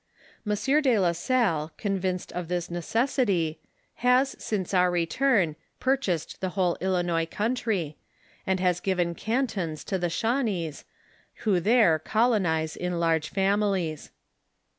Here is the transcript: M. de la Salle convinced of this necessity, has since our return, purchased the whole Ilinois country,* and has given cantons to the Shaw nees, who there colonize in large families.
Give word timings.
M. 0.51 0.55
de 0.81 0.97
la 0.97 1.11
Salle 1.11 1.71
convinced 1.77 2.31
of 2.31 2.47
this 2.47 2.71
necessity, 2.71 3.59
has 3.97 4.35
since 4.39 4.73
our 4.73 4.89
return, 4.89 5.55
purchased 5.79 6.41
the 6.41 6.49
whole 6.57 6.75
Ilinois 6.81 7.29
country,* 7.29 7.97
and 8.47 8.59
has 8.59 8.79
given 8.79 9.13
cantons 9.13 9.83
to 9.83 9.99
the 9.99 10.09
Shaw 10.09 10.41
nees, 10.41 10.85
who 11.45 11.59
there 11.59 11.99
colonize 11.99 12.75
in 12.75 12.99
large 12.99 13.29
families. 13.29 14.09